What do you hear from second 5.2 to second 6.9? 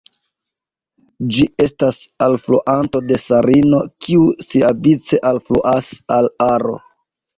alfluas al Aro.